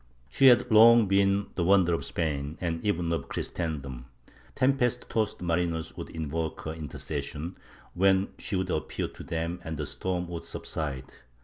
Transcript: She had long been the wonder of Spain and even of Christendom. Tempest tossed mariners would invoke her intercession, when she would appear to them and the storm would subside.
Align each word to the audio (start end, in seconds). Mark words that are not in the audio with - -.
She 0.31 0.47
had 0.47 0.71
long 0.71 1.05
been 1.07 1.51
the 1.53 1.63
wonder 1.63 1.93
of 1.93 2.03
Spain 2.03 2.57
and 2.59 2.83
even 2.83 3.13
of 3.13 3.29
Christendom. 3.29 4.05
Tempest 4.55 5.05
tossed 5.09 5.43
mariners 5.43 5.95
would 5.95 6.09
invoke 6.09 6.61
her 6.61 6.73
intercession, 6.73 7.55
when 7.93 8.29
she 8.39 8.55
would 8.55 8.71
appear 8.71 9.07
to 9.09 9.21
them 9.23 9.59
and 9.63 9.77
the 9.77 9.85
storm 9.85 10.27
would 10.29 10.43
subside. 10.43 11.05